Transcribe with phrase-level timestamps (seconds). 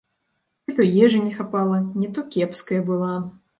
[0.69, 3.15] Ці то ежы не хапала, не то кепская была.